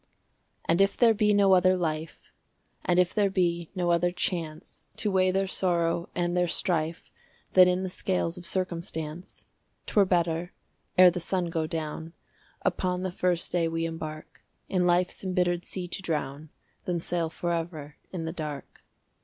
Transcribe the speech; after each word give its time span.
And 0.65 0.81
if 0.81 0.97
there 0.97 1.13
be 1.13 1.31
no 1.31 1.53
other 1.53 1.77
life, 1.77 2.31
And 2.83 2.97
if 2.97 3.13
there 3.13 3.29
be 3.29 3.69
no 3.75 3.91
other 3.91 4.11
chance 4.11 4.87
To 4.97 5.11
weigh 5.11 5.29
their 5.29 5.45
sorrow 5.45 6.09
and 6.15 6.35
their 6.35 6.47
strife 6.47 7.11
Than 7.53 7.67
in 7.67 7.83
the 7.83 7.89
scales 7.91 8.35
of 8.35 8.47
circumstance, 8.47 9.45
'T 9.85 9.93
were 9.93 10.05
better, 10.05 10.53
ere 10.97 11.11
the 11.11 11.19
sun 11.19 11.51
go 11.51 11.67
down 11.67 12.13
Upon 12.63 13.03
the 13.03 13.11
first 13.11 13.51
day 13.51 13.67
we 13.67 13.85
embark, 13.85 14.41
In 14.67 14.87
life's 14.87 15.23
imbittered 15.23 15.63
sea 15.65 15.87
to 15.89 16.01
drown, 16.01 16.49
Than 16.85 16.97
sail 16.97 17.29
forever 17.29 17.97
in 18.11 18.25
the 18.25 18.33
dark. 18.33 18.83